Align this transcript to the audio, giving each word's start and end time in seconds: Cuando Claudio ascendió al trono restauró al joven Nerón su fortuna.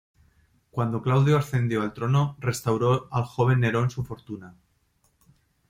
Cuando 0.71 1.03
Claudio 1.03 1.37
ascendió 1.37 1.83
al 1.83 1.93
trono 1.93 2.35
restauró 2.39 3.07
al 3.11 3.23
joven 3.23 3.59
Nerón 3.59 3.91
su 3.91 4.03
fortuna. 4.03 4.55